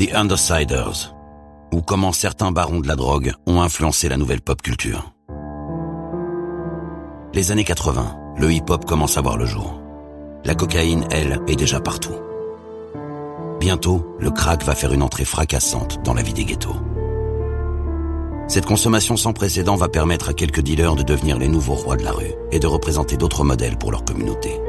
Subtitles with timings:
[0.00, 1.14] The Undersiders,
[1.74, 5.12] ou comment certains barons de la drogue ont influencé la nouvelle pop culture.
[7.34, 9.78] Les années 80, le hip-hop commence à voir le jour.
[10.46, 12.14] La cocaïne, elle, est déjà partout.
[13.60, 16.80] Bientôt, le crack va faire une entrée fracassante dans la vie des ghettos.
[18.48, 22.04] Cette consommation sans précédent va permettre à quelques dealers de devenir les nouveaux rois de
[22.04, 24.62] la rue et de représenter d'autres modèles pour leur communauté.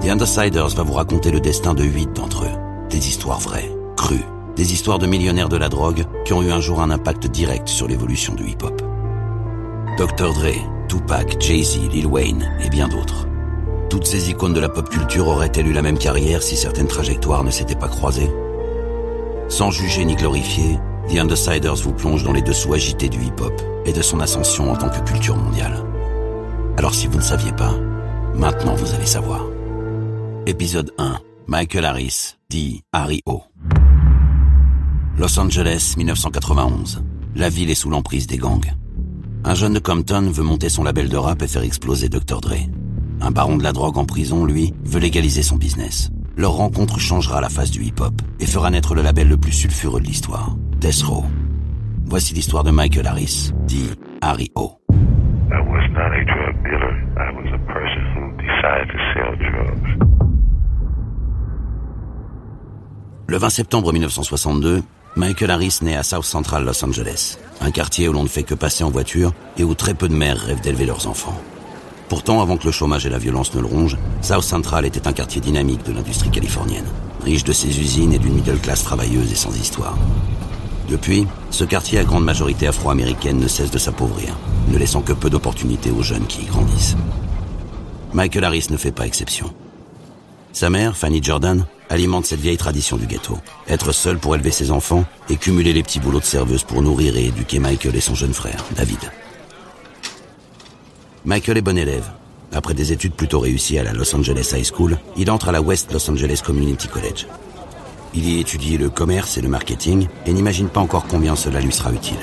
[0.00, 2.88] The Undersiders va vous raconter le destin de huit d'entre eux.
[2.88, 3.70] Des histoires vraies,
[4.00, 4.24] crues,
[4.56, 7.68] des histoires de millionnaires de la drogue qui ont eu un jour un impact direct
[7.68, 8.80] sur l'évolution du hip-hop.
[9.98, 10.32] Dr.
[10.32, 13.26] Dre, Tupac, Jay-Z, Lil Wayne et bien d'autres.
[13.90, 17.44] Toutes ces icônes de la pop culture auraient-elles eu la même carrière si certaines trajectoires
[17.44, 18.30] ne s'étaient pas croisées?
[19.48, 20.78] Sans juger ni glorifier,
[21.12, 23.52] The Undersiders vous plonge dans les dessous agités du hip-hop
[23.84, 25.76] et de son ascension en tant que culture mondiale.
[26.78, 27.74] Alors si vous ne saviez pas,
[28.34, 29.44] maintenant vous allez savoir.
[30.46, 31.18] Épisode 1.
[31.48, 33.42] Michael Harris, dit Harry O.
[35.18, 37.02] Los Angeles, 1991.
[37.34, 38.72] La ville est sous l'emprise des gangs.
[39.44, 42.40] Un jeune de Compton veut monter son label de rap et faire exploser Dr.
[42.40, 42.68] Dre.
[43.20, 46.10] Un baron de la drogue en prison, lui, veut légaliser son business.
[46.36, 50.00] Leur rencontre changera la face du hip-hop et fera naître le label le plus sulfureux
[50.00, 51.24] de l'histoire, Death Row.
[52.06, 53.90] Voici l'histoire de Michael Harris, dit
[54.22, 54.78] Harry O.
[54.90, 56.96] I was not a drug dealer.
[57.16, 60.06] I was a person who decided to sell drugs.
[63.28, 64.82] Le 20 septembre 1962,
[65.16, 68.54] Michael Harris naît à South Central Los Angeles, un quartier où l'on ne fait que
[68.54, 71.36] passer en voiture et où très peu de mères rêvent d'élever leurs enfants.
[72.08, 75.12] Pourtant, avant que le chômage et la violence ne le rongent, South Central était un
[75.12, 76.86] quartier dynamique de l'industrie californienne,
[77.24, 79.98] riche de ses usines et d'une middle class travailleuse et sans histoire.
[80.88, 84.36] Depuis, ce quartier à grande majorité afro-américaine ne cesse de s'appauvrir,
[84.68, 86.96] ne laissant que peu d'opportunités aux jeunes qui y grandissent.
[88.12, 89.52] Michael Harris ne fait pas exception.
[90.52, 93.36] Sa mère, Fanny Jordan, alimente cette vieille tradition du ghetto.
[93.68, 97.16] Être seule pour élever ses enfants et cumuler les petits boulots de serveuse pour nourrir
[97.16, 98.98] et éduquer Michael et son jeune frère, David.
[101.24, 102.08] Michael est bon élève.
[102.52, 105.60] Après des études plutôt réussies à la Los Angeles High School, il entre à la
[105.60, 107.26] West Los Angeles Community College.
[108.14, 111.72] Il y étudie le commerce et le marketing et n'imagine pas encore combien cela lui
[111.72, 112.16] sera utile.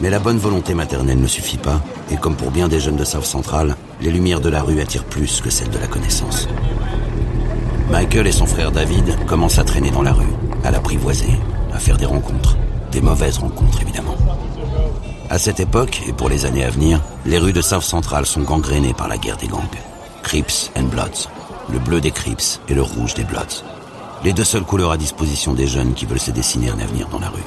[0.00, 1.80] Mais la bonne volonté maternelle ne suffit pas,
[2.10, 5.04] et comme pour bien des jeunes de South Central, les lumières de la rue attirent
[5.04, 6.48] plus que celles de la connaissance.
[7.92, 10.32] Michael et son frère David commencent à traîner dans la rue,
[10.64, 11.38] à l'apprivoiser,
[11.74, 12.56] à faire des rencontres.
[12.90, 14.16] Des mauvaises rencontres, évidemment.
[15.28, 18.40] À cette époque, et pour les années à venir, les rues de South Central sont
[18.40, 19.60] gangrénées par la guerre des gangs.
[20.22, 21.28] Crips and Bloods.
[21.70, 23.62] Le bleu des Crips et le rouge des Bloods.
[24.24, 27.20] Les deux seules couleurs à disposition des jeunes qui veulent se dessiner un avenir dans
[27.20, 27.44] la rue.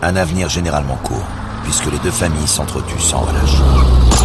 [0.00, 1.26] Un avenir généralement court,
[1.64, 4.19] puisque les deux familles s'entretuent sans relâche.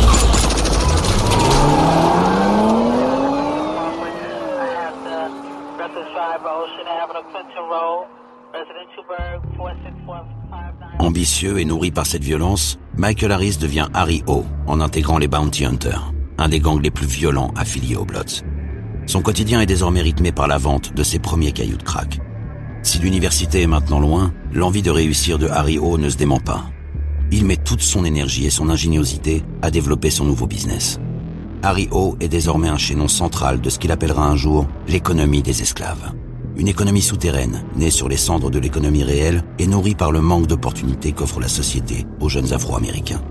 [11.16, 15.64] Ambitieux et nourri par cette violence, Michael Harris devient Harry O en intégrant les Bounty
[15.64, 18.44] Hunters, un des gangs les plus violents affiliés aux Bloods.
[19.06, 22.20] Son quotidien est désormais rythmé par la vente de ses premiers cailloux de crack.
[22.84, 26.66] Si l'université est maintenant loin, l'envie de réussir de Harry O ne se dément pas.
[27.32, 31.00] Il met toute son énergie et son ingéniosité à développer son nouveau business.
[31.64, 35.62] Harry O est désormais un chaînon central de ce qu'il appellera un jour l'économie des
[35.62, 36.12] esclaves.
[36.58, 40.48] Une économie souterraine, née sur les cendres de l'économie réelle et nourrie par le manque
[40.48, 43.22] d'opportunités qu'offre la société aux jeunes Afro-Américains.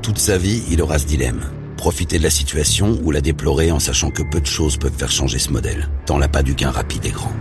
[0.00, 1.40] Toute sa vie, il aura ce dilemme.
[1.76, 5.10] Profiter de la situation ou la déplorer en sachant que peu de choses peuvent faire
[5.10, 7.32] changer ce modèle, tant l'appât du gain rapide est grand.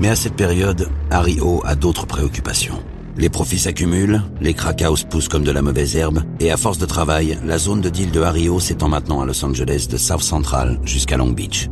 [0.00, 2.82] Mais à cette période, Harry O a d'autres préoccupations.
[3.16, 6.78] Les profits s'accumulent, les crack houses poussent comme de la mauvaise herbe, et à force
[6.78, 9.98] de travail, la zone de deal de Harry O s'étend maintenant à Los Angeles de
[9.98, 11.68] South Central jusqu'à Long Beach.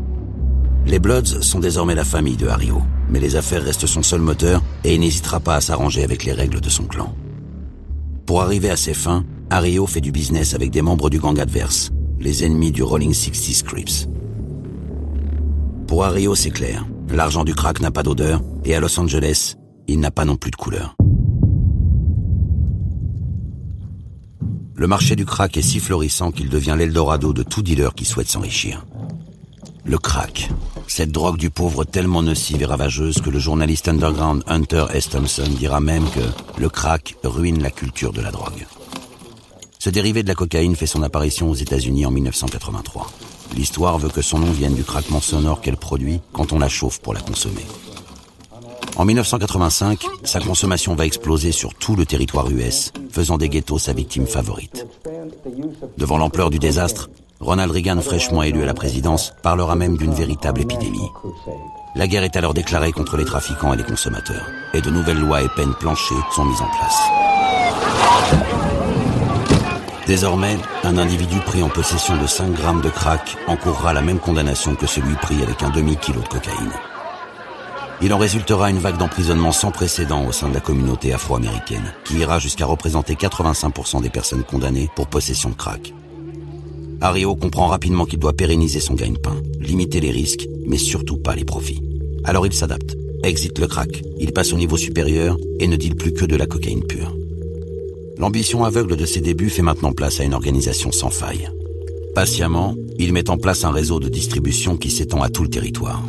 [0.87, 4.21] Les Bloods sont désormais la famille de Harry O, mais les affaires restent son seul
[4.21, 7.15] moteur et il n'hésitera pas à s'arranger avec les règles de son clan.
[8.27, 11.39] Pour arriver à ses fins, Harry O fait du business avec des membres du gang
[11.39, 14.09] adverse, les ennemis du Rolling 60 Crips.
[15.87, 19.55] Pour Harry O, c'est clair, l'argent du crack n'a pas d'odeur et à Los Angeles,
[19.89, 20.97] il n'a pas non plus de couleur.
[24.75, 28.29] Le marché du crack est si florissant qu'il devient l'Eldorado de tout dealer qui souhaite
[28.29, 28.85] s'enrichir.
[29.85, 30.51] Le crack,
[30.87, 35.09] cette drogue du pauvre tellement nocive et ravageuse que le journaliste underground Hunter S.
[35.09, 38.67] Thompson dira même que le crack ruine la culture de la drogue.
[39.79, 43.11] Ce dérivé de la cocaïne fait son apparition aux États-Unis en 1983.
[43.57, 47.01] L'histoire veut que son nom vienne du craquement sonore qu'elle produit quand on la chauffe
[47.01, 47.67] pour la consommer.
[48.97, 53.95] En 1985, sa consommation va exploser sur tout le territoire US, faisant des ghettos sa
[53.95, 54.87] victime favorite.
[55.97, 57.09] Devant l'ampleur du désastre,
[57.43, 61.11] Ronald Reagan, fraîchement élu à la présidence, parlera même d'une véritable épidémie.
[61.97, 65.43] La guerre est alors déclarée contre les trafiquants et les consommateurs, et de nouvelles lois
[65.43, 67.03] et peines planchées sont mises en place.
[70.07, 74.77] Désormais, un individu pris en possession de 5 grammes de crack encourra la même condamnation
[74.77, 76.73] que celui pris avec un demi-kilo de cocaïne.
[78.01, 82.19] Il en résultera une vague d'emprisonnement sans précédent au sein de la communauté afro-américaine, qui
[82.19, 85.93] ira jusqu'à représenter 85% des personnes condamnées pour possession de crack.
[87.03, 91.45] Ario comprend rapidement qu'il doit pérenniser son gagne-pain, limiter les risques, mais surtout pas les
[91.45, 91.83] profits.
[92.23, 96.13] Alors il s'adapte, exit le crack, il passe au niveau supérieur et ne deal plus
[96.13, 97.13] que de la cocaïne pure.
[98.19, 101.51] L'ambition aveugle de ses débuts fait maintenant place à une organisation sans faille.
[102.15, 106.05] Patiemment, il met en place un réseau de distribution qui s'étend à tout le territoire.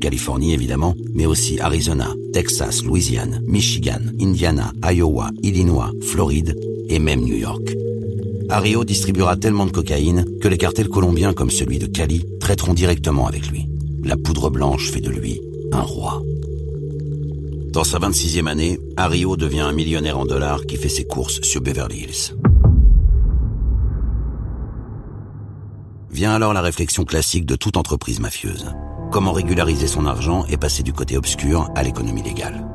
[0.00, 6.58] Californie évidemment, mais aussi Arizona, Texas, Louisiane, Michigan, Indiana, Iowa, Illinois, Floride
[6.88, 7.74] et même New York.
[8.50, 13.26] Ario distribuera tellement de cocaïne que les cartels colombiens comme celui de Cali traiteront directement
[13.26, 13.68] avec lui.
[14.04, 15.40] La poudre blanche fait de lui
[15.70, 16.22] un roi.
[17.72, 21.60] Dans sa 26e année, Ario devient un millionnaire en dollars qui fait ses courses sur
[21.60, 22.34] Beverly Hills.
[26.10, 28.72] Vient alors la réflexion classique de toute entreprise mafieuse.
[29.12, 32.66] Comment régulariser son argent et passer du côté obscur à l'économie légale.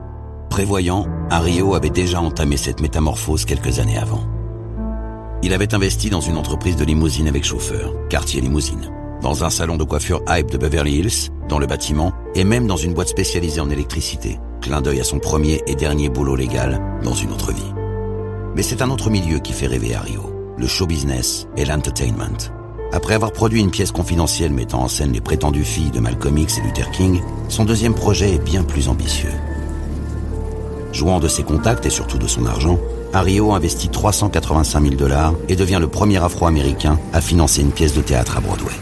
[0.52, 4.33] Prévoyant, Ario avait déjà entamé cette métamorphose quelques années avant.
[5.46, 8.90] Il avait investi dans une entreprise de limousine avec chauffeur, quartier limousine,
[9.22, 12.78] dans un salon de coiffure hype de Beverly Hills, dans le bâtiment, et même dans
[12.78, 17.14] une boîte spécialisée en électricité, clin d'œil à son premier et dernier boulot légal dans
[17.14, 17.74] une autre vie.
[18.56, 22.54] Mais c'est un autre milieu qui fait rêver Ario, le show business et l'entertainment.
[22.94, 26.60] Après avoir produit une pièce confidentielle mettant en scène les prétendues filles de Malcolm X
[26.60, 27.20] et Luther King,
[27.50, 29.34] son deuxième projet est bien plus ambitieux.
[30.94, 32.80] Jouant de ses contacts et surtout de son argent,
[33.14, 38.02] Ario investit 385 000 dollars et devient le premier Afro-Américain à financer une pièce de
[38.02, 38.74] théâtre à Broadway.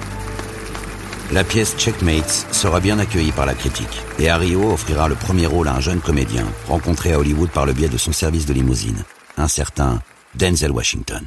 [1.33, 5.67] La pièce Checkmates sera bien accueillie par la critique et Ario offrira le premier rôle
[5.67, 9.03] à un jeune comédien rencontré à Hollywood par le biais de son service de limousine,
[9.37, 9.99] un certain
[10.35, 11.23] Denzel Washington.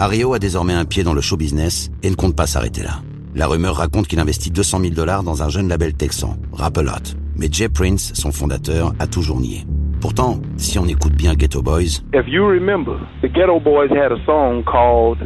[0.00, 3.02] Ario a désormais un pied dans le show business et ne compte pas s'arrêter là.
[3.36, 7.16] La rumeur raconte qu'il investit 200 000 dollars dans un jeune label texan, Rap-A-Lot.
[7.36, 9.64] Mais Jay Prince, son fondateur, a toujours nié.
[10.06, 12.00] Pourtant, si on écoute bien Ghetto Boys...
[12.12, 15.18] If you remember, the Ghetto Boys had a song called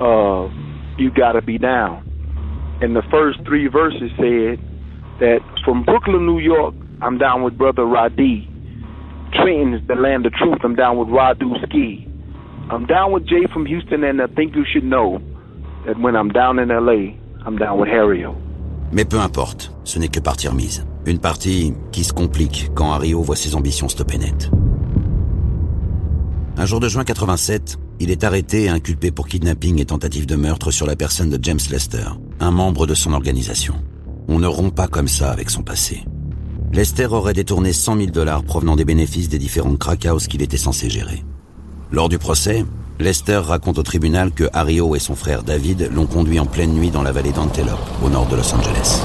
[0.00, 0.48] uh,
[0.98, 2.02] You Gotta Be Down.
[2.82, 4.58] And the first three verses said
[5.20, 8.48] that from Brooklyn, New York, I'm down with Brother Radi.
[9.32, 12.08] Trenton is the land of truth, I'm down with Radu Ski.
[12.72, 15.22] I'm down with Jay from Houston, and I think you should know
[15.86, 17.14] that when I'm down in LA,
[17.46, 18.34] I'm down with Harrio.
[18.90, 20.84] Mais peu importe, ce n'est que partie remise.
[21.06, 24.50] Une partie qui se complique quand Harrio voit ses ambitions stopper net.
[26.56, 30.34] Un jour de juin 87, il est arrêté et inculpé pour kidnapping et tentative de
[30.34, 32.06] meurtre sur la personne de James Lester,
[32.40, 33.74] un membre de son organisation.
[34.28, 36.04] On ne rompt pas comme ça avec son passé.
[36.72, 40.88] Lester aurait détourné 100 000 dollars provenant des bénéfices des différents crack qu'il était censé
[40.88, 41.22] gérer.
[41.92, 42.64] Lors du procès,
[42.98, 46.90] Lester raconte au tribunal que Hario et son frère David l'ont conduit en pleine nuit
[46.90, 49.02] dans la vallée d'Antelope, au nord de Los Angeles.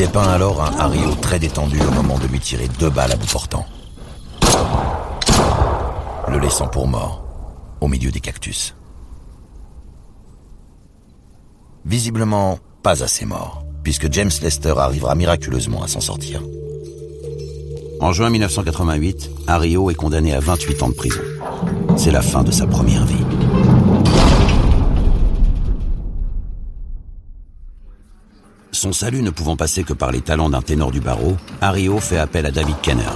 [0.00, 3.30] Dépeint alors un Hario très détendu au moment de lui tirer deux balles à bout
[3.30, 3.66] portant,
[6.26, 7.22] le laissant pour mort
[7.82, 8.74] au milieu des cactus.
[11.84, 16.40] Visiblement, pas assez mort, puisque James Lester arrivera miraculeusement à s'en sortir.
[18.00, 21.20] En juin 1988, Ario est condamné à 28 ans de prison.
[21.98, 23.29] C'est la fin de sa première vie.
[28.80, 32.16] Son salut ne pouvant passer que par les talents d'un ténor du barreau, Ario fait
[32.16, 33.12] appel à David Kenner.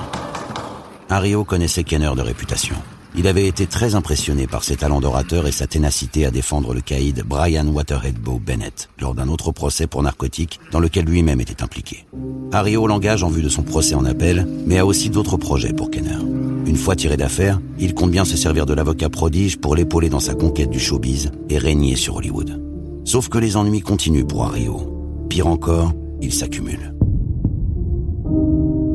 [1.08, 2.76] Ario connaissait Kenner de réputation.
[3.16, 6.82] Il avait été très impressionné par ses talents d'orateur et sa ténacité à défendre le
[6.82, 12.04] caïd Brian Waterhead-Bow Bennett lors d'un autre procès pour narcotiques dans lequel lui-même était impliqué.
[12.52, 15.90] Ario l'engage en vue de son procès en appel, mais a aussi d'autres projets pour
[15.90, 16.18] Kenner.
[16.66, 20.20] Une fois tiré d'affaire, il compte bien se servir de l'avocat prodige pour l'épauler dans
[20.20, 22.60] sa conquête du showbiz et régner sur Hollywood.
[23.06, 24.90] Sauf que les ennuis continuent pour Ario.
[25.28, 26.94] Pire encore, ils s'accumulent.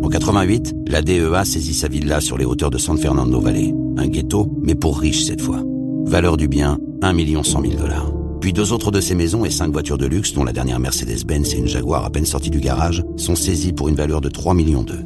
[0.03, 3.73] En 88, la DEA saisit sa villa sur les hauteurs de San Fernando Valley.
[3.97, 5.63] Un ghetto, mais pour riches cette fois.
[6.05, 8.11] Valeur du bien, 1 100 000 dollars.
[8.41, 11.53] Puis deux autres de ses maisons et cinq voitures de luxe, dont la dernière Mercedes-Benz
[11.53, 14.53] et une Jaguar à peine sortie du garage, sont saisies pour une valeur de 3
[14.53, 15.05] millions d'eux.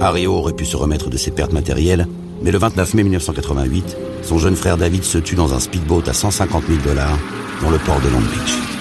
[0.00, 2.06] Ario aurait pu se remettre de ses pertes matérielles,
[2.42, 6.12] mais le 29 mai 1988, son jeune frère David se tue dans un speedboat à
[6.12, 7.18] 150 000 dollars
[7.62, 8.73] dans le port de Long Beach.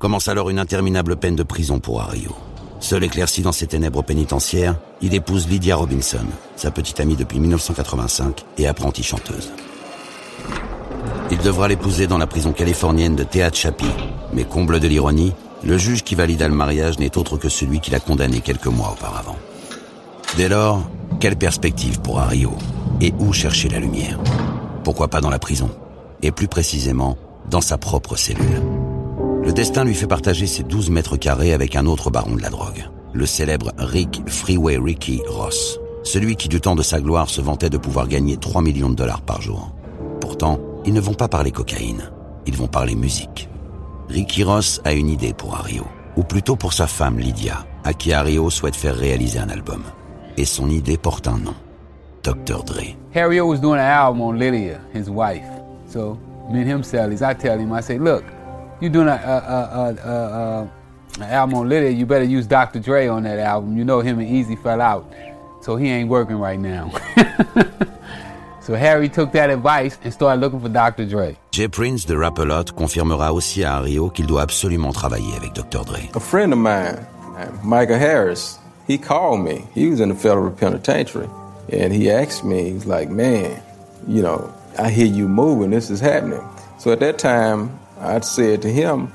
[0.00, 2.34] Commence alors une interminable peine de prison pour Ario.
[2.80, 6.24] Seul éclairci dans ses ténèbres pénitentiaires, il épouse Lydia Robinson,
[6.56, 9.52] sa petite amie depuis 1985 et apprentie chanteuse.
[11.30, 13.90] Il devra l'épouser dans la prison californienne de Tehachapi,
[14.32, 17.90] mais comble de l'ironie, le juge qui valida le mariage n'est autre que celui qui
[17.90, 19.36] l'a condamné quelques mois auparavant.
[20.38, 20.82] Dès lors,
[21.20, 22.52] quelle perspective pour Ario
[23.02, 24.18] Et où chercher la lumière?
[24.82, 25.68] Pourquoi pas dans la prison?
[26.22, 27.18] Et plus précisément,
[27.50, 28.79] dans sa propre cellule.
[29.42, 32.50] Le destin lui fait partager ses 12 mètres carrés avec un autre baron de la
[32.50, 37.40] drogue, le célèbre Rick Freeway Ricky Ross, celui qui du temps de sa gloire se
[37.40, 39.72] vantait de pouvoir gagner 3 millions de dollars par jour.
[40.20, 42.10] Pourtant, ils ne vont pas parler cocaïne,
[42.46, 43.48] ils vont parler musique.
[44.10, 48.12] Ricky Ross a une idée pour Ario, ou plutôt pour sa femme Lydia, à qui
[48.12, 49.82] Ario souhaite faire réaliser un album.
[50.36, 51.54] Et son idée porte un nom,
[52.22, 52.62] Dr.
[52.64, 52.94] Dre.
[53.14, 55.48] Harry was doing an album on Lydia, his wife.
[55.86, 56.18] So
[56.52, 58.24] me and him sell I tell him, I say, look,
[58.80, 60.70] you're doing a, a, a, a,
[61.20, 62.80] a album on Lydia, you better use Dr.
[62.80, 63.76] Dre on that album.
[63.76, 65.12] You know him and Easy fell out,
[65.60, 66.90] so he ain't working right now.
[68.62, 71.06] so Harry took that advice and started looking for Dr.
[71.06, 71.36] Dre.
[71.50, 75.84] Jay Prince de Rap-A-Lot confirmera aussi à Rio qu'il doit absolument travailler avec Dr.
[75.84, 76.08] Dre.
[76.14, 77.06] A friend of mine,
[77.64, 79.64] Michael Harris, he called me.
[79.74, 81.28] He was in the federal penitentiary,
[81.72, 83.60] and he asked me, he's like, man,
[84.06, 86.42] you know, I hear you moving, this is happening.
[86.78, 89.08] So at that time, I said to him,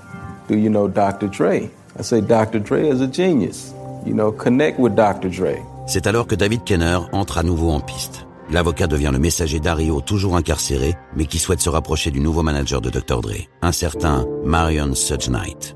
[0.48, 1.28] Do you know Dr.
[1.28, 1.70] Dre?
[1.98, 2.60] I say, Dr.
[2.60, 3.74] Dre is a genius.
[4.06, 5.30] You know, connect with Dr.
[5.30, 5.58] Dre.
[5.88, 8.26] C'est alors que David Kenner entre à nouveau en piste.
[8.52, 12.80] L'avocat devient le messager d'Ario, toujours incarcéré, mais qui souhaite se rapprocher du nouveau manager
[12.80, 13.22] de Dr.
[13.22, 15.76] Dre, un certain Marion Sudge Knight.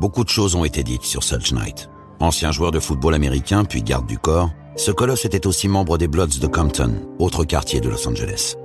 [0.00, 1.88] Beaucoup de choses ont été dites sur Sudge Knight.
[2.18, 6.08] Ancien joueur de football américain, puis garde du corps, ce colosse était aussi membre des
[6.08, 8.56] Bloods de Compton, autre quartier de Los Angeles.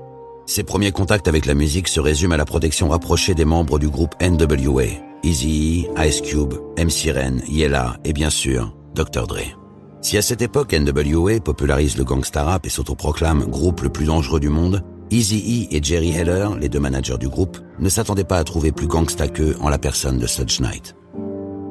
[0.47, 3.89] Ses premiers contacts avec la musique se résument à la protection rapprochée des membres du
[3.89, 4.85] groupe NWA,
[5.21, 9.27] Eazy, Ice Cube, MC Ren, Yella et bien sûr Dr.
[9.27, 9.59] Dre.
[10.01, 14.39] Si à cette époque NWA popularise le gangsta rap et s'autoproclame groupe le plus dangereux
[14.39, 18.45] du monde, Eazy-E et Jerry Heller, les deux managers du groupe, ne s'attendaient pas à
[18.45, 20.95] trouver plus gangsta qu'eux en la personne de Suge Knight.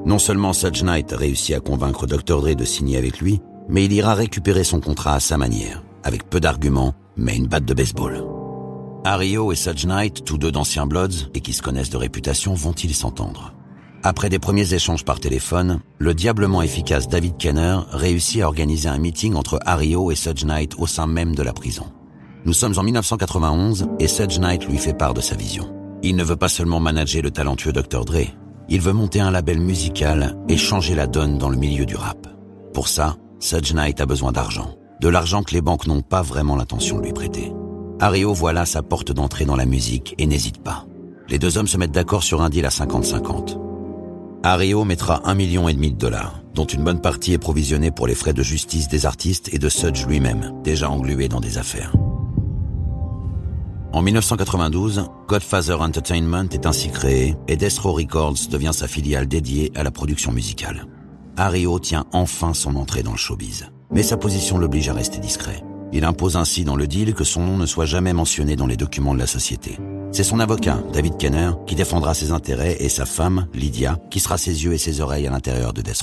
[0.04, 2.42] Non seulement Suge Knight réussit à convaincre Dr.
[2.42, 3.40] Dre de signer avec lui,
[3.70, 7.64] mais il ira récupérer son contrat à sa manière, avec peu d'arguments, mais une batte
[7.64, 8.35] de baseball.
[9.06, 12.92] Ario et Suge Knight, tous deux d'anciens Bloods et qui se connaissent de réputation, vont-ils
[12.92, 13.54] s'entendre?
[14.02, 18.98] Après des premiers échanges par téléphone, le diablement efficace David Kenner réussit à organiser un
[18.98, 21.86] meeting entre Ario et Suge Knight au sein même de la prison.
[22.44, 25.72] Nous sommes en 1991 et Suge Knight lui fait part de sa vision.
[26.02, 28.04] Il ne veut pas seulement manager le talentueux Dr.
[28.04, 28.26] Dre,
[28.68, 32.26] il veut monter un label musical et changer la donne dans le milieu du rap.
[32.74, 34.74] Pour ça, Suge Knight a besoin d'argent.
[35.00, 37.52] De l'argent que les banques n'ont pas vraiment l'intention de lui prêter.
[37.98, 40.84] Ario voit là sa porte d'entrée dans la musique et n'hésite pas.
[41.28, 43.58] Les deux hommes se mettent d'accord sur un deal à 50-50.
[44.42, 48.06] Ario mettra un million et demi de dollars, dont une bonne partie est provisionnée pour
[48.06, 51.96] les frais de justice des artistes et de Sudge lui-même, déjà englué dans des affaires.
[53.92, 59.82] En 1992, Godfather Entertainment est ainsi créé et Destro Records devient sa filiale dédiée à
[59.82, 60.86] la production musicale.
[61.38, 65.64] Ario tient enfin son entrée dans le showbiz, mais sa position l'oblige à rester discret.
[65.96, 68.76] Il impose ainsi dans le deal que son nom ne soit jamais mentionné dans les
[68.76, 69.78] documents de la société.
[70.12, 74.36] C'est son avocat, David Kenner, qui défendra ses intérêts et sa femme, Lydia, qui sera
[74.36, 76.02] ses yeux et ses oreilles à l'intérieur de Death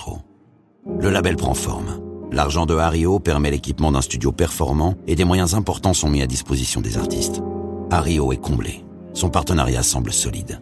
[1.00, 2.02] Le label prend forme.
[2.32, 6.28] L'argent de Hario permet l'équipement d'un studio performant et des moyens importants sont mis à
[6.28, 7.44] disposition des artistes.
[7.92, 8.84] Hario est comblé.
[9.14, 10.60] Son partenariat semble solide.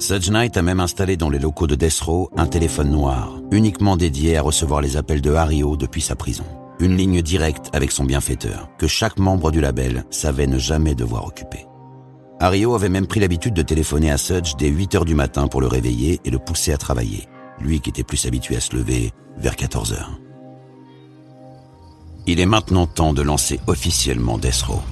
[0.00, 2.02] Suge Knight a même installé dans les locaux de Death
[2.36, 6.44] un téléphone noir, uniquement dédié à recevoir les appels de Hario depuis sa prison
[6.82, 11.26] une ligne directe avec son bienfaiteur, que chaque membre du label savait ne jamais devoir
[11.26, 11.64] occuper.
[12.40, 15.60] Ario avait même pris l'habitude de téléphoner à Sudge dès 8 heures du matin pour
[15.60, 17.28] le réveiller et le pousser à travailler,
[17.60, 20.18] lui qui était plus habitué à se lever vers 14 heures.
[22.26, 24.82] Il est maintenant temps de lancer officiellement Death Row.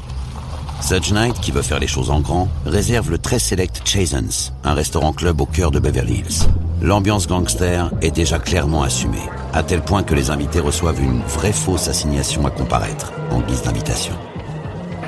[0.81, 4.75] Suge Knight, qui veut faire les choses en grand, réserve le très select Chasens, un
[4.75, 6.47] restaurant-club au cœur de Beverly Hills.
[6.83, 11.53] L'ambiance gangster est déjà clairement assumée, à tel point que les invités reçoivent une vraie
[11.53, 14.15] fausse assignation à comparaître, en guise d'invitation.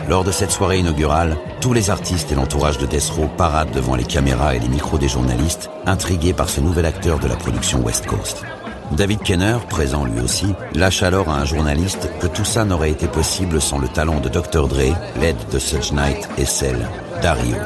[0.07, 3.95] Lors de cette soirée inaugurale, tous les artistes et l'entourage de Death Row paradent devant
[3.95, 7.81] les caméras et les micros des journalistes, intrigués par ce nouvel acteur de la production
[7.81, 8.45] West Coast.
[8.91, 13.07] David Kenner, présent lui aussi, lâche alors à un journaliste que tout ça n'aurait été
[13.07, 14.69] possible sans le talent de Dr.
[14.69, 16.87] Dre, l'aide de Such Knight et celle
[17.23, 17.57] d'Ario.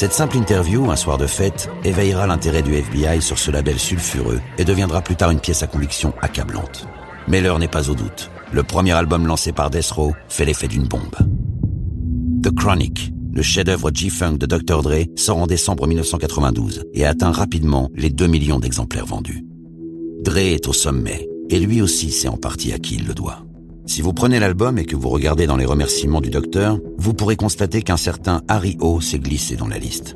[0.00, 4.40] Cette simple interview, un soir de fête, éveillera l'intérêt du FBI sur ce label sulfureux
[4.56, 6.86] et deviendra plus tard une pièce à conviction accablante.
[7.28, 8.30] Mais l'heure n'est pas au doute.
[8.50, 11.16] Le premier album lancé par Death Row fait l'effet d'une bombe.
[12.42, 14.80] The Chronic, le chef-d'œuvre G-Funk de Dr.
[14.80, 19.44] Dre sort en décembre 1992 et atteint rapidement les 2 millions d'exemplaires vendus.
[20.22, 23.44] Dre est au sommet, et lui aussi sait en partie à qui il le doit.
[23.90, 27.34] Si vous prenez l'album et que vous regardez dans les remerciements du docteur, vous pourrez
[27.34, 30.14] constater qu'un certain Harry O s'est glissé dans la liste.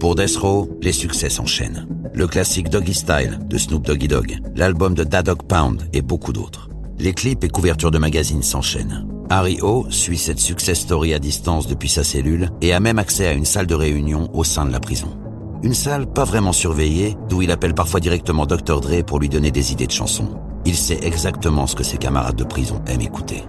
[0.00, 1.86] Pour Death Row, les succès s'enchaînent.
[2.12, 6.32] Le classique Doggy Style de Snoop Doggy Dogg, l'album de Da Dog Pound et beaucoup
[6.32, 6.68] d'autres.
[6.98, 9.06] Les clips et couvertures de magazines s'enchaînent.
[9.28, 13.28] Harry O suit cette success story à distance depuis sa cellule et a même accès
[13.28, 15.16] à une salle de réunion au sein de la prison.
[15.62, 18.80] Une salle pas vraiment surveillée, d'où il appelle parfois directement Dr.
[18.80, 20.34] Dre pour lui donner des idées de chansons.
[20.64, 23.44] Il sait exactement ce que ses camarades de prison aiment écouter.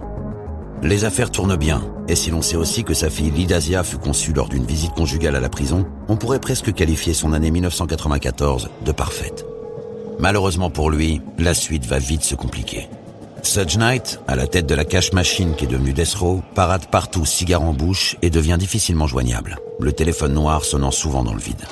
[0.82, 4.32] Les affaires tournent bien, et si l'on sait aussi que sa fille Lidasia fut conçue
[4.32, 8.92] lors d'une visite conjugale à la prison, on pourrait presque qualifier son année 1994 de
[8.92, 9.46] parfaite.
[10.18, 12.88] Malheureusement pour lui, la suite va vite se compliquer.
[13.42, 16.86] Suge Knight, à la tête de la cash machine qui est devenue Death Row, parade
[16.86, 21.40] partout cigare en bouche et devient difficilement joignable, le téléphone noir sonnant souvent dans le
[21.40, 21.64] vide.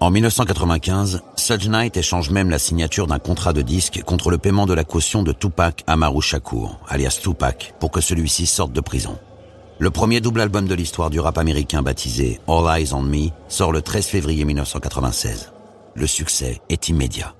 [0.00, 4.66] En 1995, Suge Knight échange même la signature d'un contrat de disque contre le paiement
[4.66, 9.16] de la caution de Tupac Amaru Shakur, alias Tupac, pour que celui-ci sorte de prison.
[9.78, 13.72] Le premier double album de l'histoire du rap américain baptisé All Eyes on Me sort
[13.72, 15.54] le 13 février 1996.
[15.94, 17.34] Le succès est immédiat.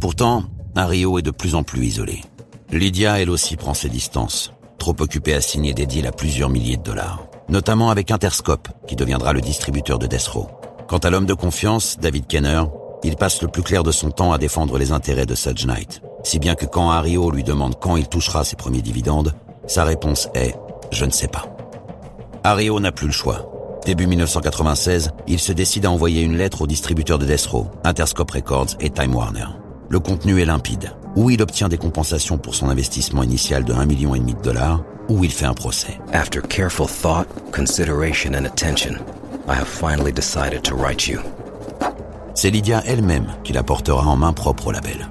[0.00, 2.22] Pourtant, Rio est de plus en plus isolé.
[2.70, 6.78] Lydia, elle aussi, prend ses distances, trop occupée à signer des deals à plusieurs milliers
[6.78, 10.48] de dollars, notamment avec Interscope, qui deviendra le distributeur de Death Row.
[10.92, 12.64] Quant à l'homme de confiance, David Kenner,
[13.02, 16.02] il passe le plus clair de son temps à défendre les intérêts de Suge Knight,
[16.22, 19.32] si bien que quand Hario lui demande quand il touchera ses premiers dividendes,
[19.66, 20.54] sa réponse est
[20.92, 21.46] «je ne sais pas».
[22.44, 23.80] Hario n'a plus le choix.
[23.86, 28.30] Début 1996, il se décide à envoyer une lettre aux distributeurs de Death Row, Interscope
[28.30, 29.46] Records et Time Warner.
[29.88, 30.92] Le contenu est limpide.
[31.16, 35.24] Ou il obtient des compensations pour son investissement initial de 1,5 million de dollars, ou
[35.24, 35.98] il fait un procès.
[36.12, 38.98] After careful thought, consideration and attention,
[39.48, 41.20] I have finally decided to write you.
[42.34, 45.08] C'est Lydia elle-même qui la portera en main propre au label.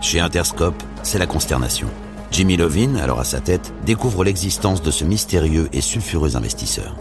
[0.00, 1.88] Chez Interscope, c'est la consternation.
[2.30, 6.96] Jimmy Lovin, alors à sa tête, découvre l'existence de ce mystérieux et sulfureux investisseur.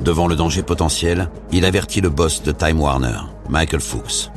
[0.00, 4.30] Devant le danger potentiel, il avertit le boss de Time Warner, Michael Fuchs.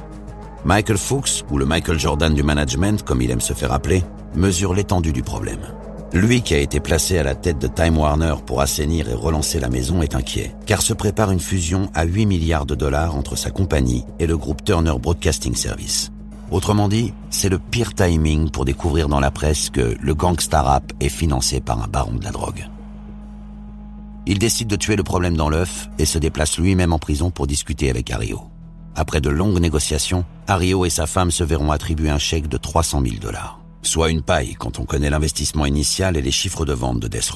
[0.64, 4.04] Michael Fuchs, ou le Michael Jordan du management comme il aime se faire appeler,
[4.36, 5.60] mesure l'étendue du problème.
[6.13, 9.62] Lui qui a été placé à la tête de Time Warner pour assainir et relancer
[9.62, 13.38] la maison est inquiet, car se prépare une fusion à 8 milliards de dollars entre
[13.38, 16.12] sa compagnie et le groupe Turner Broadcasting Service.
[16.52, 20.91] Autrement dit, c'est le pire timing pour découvrir dans la presse que le gangsta rap
[21.00, 22.67] est financé par un baron de la drogue.
[24.26, 27.47] Il décide de tuer le problème dans l'œuf et se déplace lui-même en prison pour
[27.47, 28.41] discuter avec Ario.
[28.95, 33.02] Après de longues négociations, Ario et sa femme se verront attribuer un chèque de 300
[33.02, 33.61] 000 dollars.
[33.84, 37.32] Soit une paille quand on connaît l'investissement initial et les chiffres de vente de Death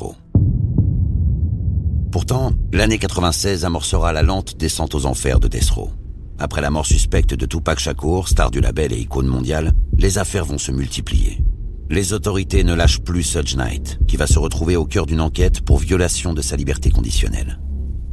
[2.12, 5.71] Pourtant, l'année 96 amorcera la lente descente aux enfers de Death
[6.38, 10.45] Après la mort suspecte de Tupac Shakur, star du label et icône mondiale, les affaires
[10.45, 11.41] vont se multiplier.
[11.89, 15.62] Les autorités ne lâchent plus Suge Knight, qui va se retrouver au cœur d'une enquête
[15.62, 17.60] pour violation de sa liberté conditionnelle.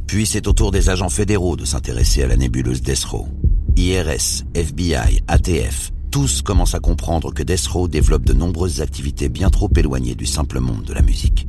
[0.07, 3.27] Puis c'est au tour des agents fédéraux de s'intéresser à la nébuleuse Desro.
[3.75, 9.67] IRS, FBI, ATF, tous commencent à comprendre que Desro développe de nombreuses activités bien trop
[9.75, 11.47] éloignées du simple monde de la musique.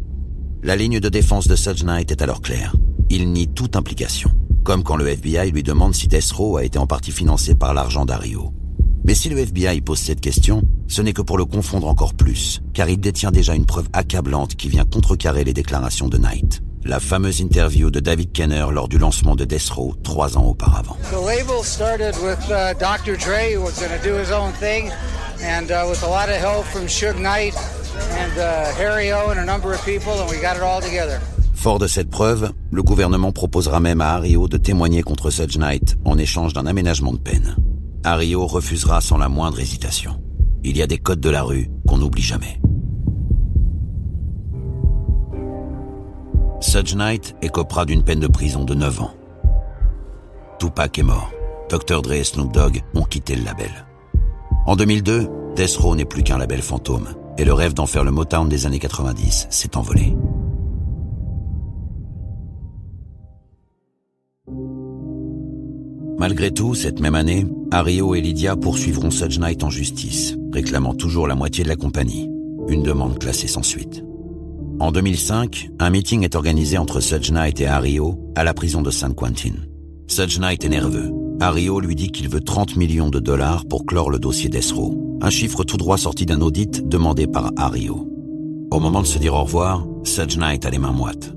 [0.63, 2.75] La ligne de défense de Knight est alors claire.
[3.11, 4.31] Il nie toute implication.
[4.65, 8.07] Comme quand le FBI lui demande si Desro a été en partie financé par l'argent
[8.07, 8.55] d'Ario.
[9.05, 12.63] Mais si le FBI pose cette question, ce n'est que pour le confondre encore plus,
[12.73, 17.01] car il détient déjà une preuve accablante qui vient contrecarrer les déclarations de Knight la
[17.01, 20.97] fameuse interview de David Kenner lors du lancement de Death Row trois ans auparavant.
[21.11, 23.17] The label started with uh, Dr.
[23.17, 24.91] Dre, who was going to do his own thing,
[25.43, 27.55] and uh, with a lot of help from Suge Knight
[28.19, 31.21] and uh, Harry O and a number of people, and we got it all together.
[31.55, 35.97] Fort de cette preuve, le gouvernement proposera même à Ario de témoigner contre Suge Knight
[36.05, 37.57] en échange d'un aménagement de peine.
[38.05, 40.21] Ario refusera sans la moindre hésitation.
[40.63, 42.61] Il y a des codes de la rue qu'on n'oublie jamais.
[46.65, 49.11] Suge Knight écopera d'une peine de prison de 9 ans.
[50.59, 51.31] Tupac est mort.
[51.69, 52.01] Dr.
[52.01, 53.71] Dre et Snoop Dogg ont quitté le label.
[54.67, 58.11] En 2002, Death Row n'est plus qu'un label fantôme, et le rêve d'en faire le
[58.11, 60.17] Motown des années 90 s'est envolé.
[66.19, 71.29] Malgré tout, cette même année, Ario et Lydia poursuivront Suge Knight en justice, réclamant toujours
[71.29, 72.31] la moitié de la compagnie.
[72.69, 74.03] Une demande classée sans suite.
[74.81, 79.15] En 2005, un meeting est organisé entre Knight et Ario à la prison de San
[79.15, 79.55] Quentin.
[80.41, 81.13] Knight est nerveux.
[81.41, 85.31] Ario lui dit qu'il veut 30 millions de dollars pour clore le dossier d'Esro, un
[85.31, 88.11] chiffre tout droit sorti d'un audit demandé par Ario.
[88.73, 91.33] Au moment de se dire au revoir, Sudge a les mains moites.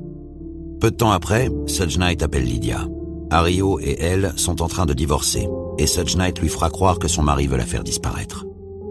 [0.82, 2.88] Peu de temps après, Sudge appelle Lydia.
[3.30, 5.48] Ario et elle sont en train de divorcer,
[5.78, 8.47] et Sudge lui fera croire que son mari veut la faire disparaître.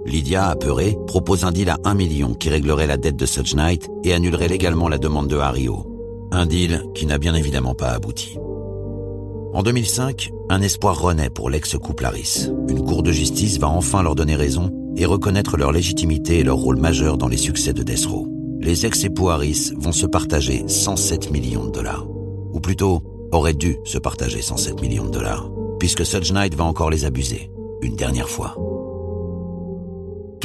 [0.07, 3.91] Lydia, apeurée, propose un deal à un million qui réglerait la dette de Sudge Knight
[4.05, 6.29] et annulerait légalement la demande de Ario.
[6.31, 8.39] Un deal qui n'a bien évidemment pas abouti.
[9.53, 12.51] En 2005, un espoir renaît pour l'ex-couple Harris.
[12.69, 16.57] Une cour de justice va enfin leur donner raison et reconnaître leur légitimité et leur
[16.57, 18.07] rôle majeur dans les succès de Death.
[18.61, 22.07] Les ex-époux Harris vont se partager 107 millions de dollars.
[22.53, 26.91] Ou plutôt, auraient dû se partager 107 millions de dollars, puisque Suge Knight va encore
[26.91, 27.51] les abuser,
[27.83, 28.57] une dernière fois.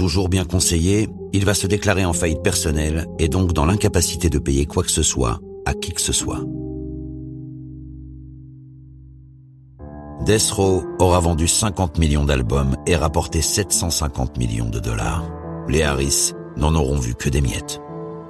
[0.01, 4.39] Toujours bien conseillé, il va se déclarer en faillite personnelle et donc dans l'incapacité de
[4.39, 6.43] payer quoi que ce soit à qui que ce soit.
[10.25, 15.23] Death Row aura vendu 50 millions d'albums et rapporté 750 millions de dollars.
[15.69, 17.79] Les Harris n'en auront vu que des miettes.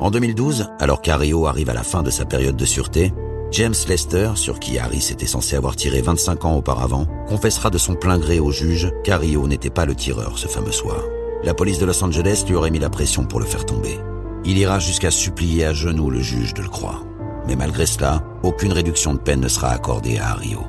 [0.01, 3.13] En 2012, alors qu'Ario arrive à la fin de sa période de sûreté,
[3.51, 7.95] James Lester, sur qui Harris était censé avoir tiré 25 ans auparavant, confessera de son
[7.95, 11.01] plein gré au juge qu'Ario n'était pas le tireur ce fameux soir.
[11.43, 13.99] La police de Los Angeles lui aurait mis la pression pour le faire tomber.
[14.45, 17.03] Il ira jusqu'à supplier à genoux le juge de le croire.
[17.47, 20.59] Mais malgré cela, aucune réduction de peine ne sera accordée à Ario.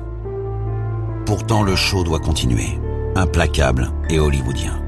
[1.25, 2.79] Pourtant, le show doit continuer.
[3.15, 4.81] Implacable et hollywoodien.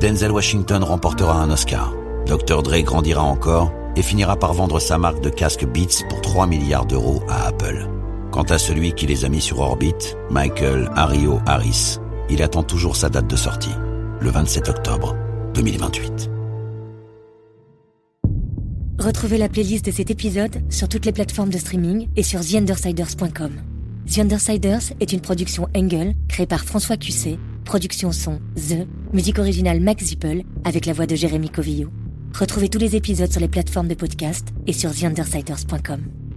[0.00, 1.92] Denzel Washington remportera un Oscar.
[2.26, 2.62] Dr.
[2.62, 6.86] Dre grandira encore et finira par vendre sa marque de casque Beats pour 3 milliards
[6.86, 7.86] d'euros à Apple.
[8.30, 11.98] Quant à celui qui les a mis sur orbite, Michael Ario Harris,
[12.30, 13.74] il attend toujours sa date de sortie,
[14.20, 15.16] le 27 octobre
[15.54, 16.30] 2028.
[18.98, 23.52] Retrouvez la playlist de cet épisode sur toutes les plateformes de streaming et sur TheUndersiders.com.
[24.12, 29.80] The Undersiders est une production Engel créée par François Cusset, production son The, musique originale
[29.80, 31.90] Max Zippel avec la voix de Jérémy Covillo.
[32.34, 36.27] Retrouvez tous les épisodes sur les plateformes de podcast et sur TheUndersiders.com.